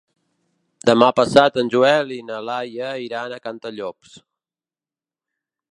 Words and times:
Demà 0.89 1.09
passat 1.19 1.59
en 1.63 1.69
Joel 1.75 2.15
i 2.15 2.17
na 2.31 2.39
Laia 2.49 2.89
iran 3.09 3.35
a 3.35 3.41
Cantallops. 3.45 4.17